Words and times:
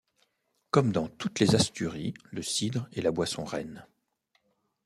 Comme 0.71 0.91
dans 0.91 1.07
toutes 1.07 1.39
les 1.41 1.53
Asturies, 1.53 2.15
le 2.31 2.41
cidre 2.41 2.89
est 2.95 3.01
la 3.03 3.11
boisson 3.11 3.43
reine. 3.43 3.85